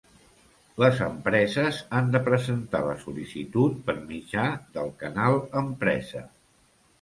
[0.83, 4.47] Les empreses han de presentar la sol·licitud per mitjà
[4.79, 6.25] del Canal Empresa.